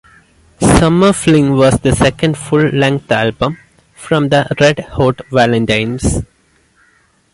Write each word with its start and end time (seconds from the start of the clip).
Summer 0.59 1.13
Fling 1.13 1.55
was 1.55 1.75
the 1.77 1.91
second 1.95 2.35
full-length 2.35 3.11
album 3.11 3.59
from 3.93 4.29
The 4.29 4.47
Red 4.59 4.79
Hot 4.95 5.21
Valentines. 5.29 6.23